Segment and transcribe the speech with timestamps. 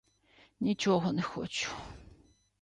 [0.59, 1.69] —Нічого не хочу.